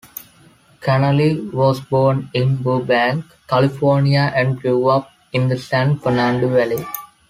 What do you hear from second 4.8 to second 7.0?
up in the San Fernando Valley.